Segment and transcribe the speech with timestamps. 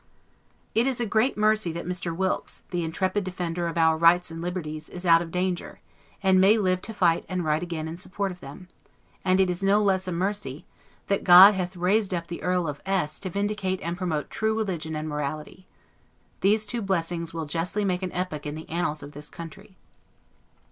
[0.73, 2.15] It is a great mercy that Mr.
[2.17, 5.79] Wilkes, the intrepid defender of our rights and liberties, is out of danger,
[6.23, 8.67] and may live to fight and write again in support of them;
[9.23, 10.65] and it is no less a mercy,
[11.05, 14.95] that God hath raised up the Earl of S to vindicate and promote true religion
[14.95, 15.67] and morality.
[16.39, 19.77] These two blessings will justly make an epoch in the annals of this country.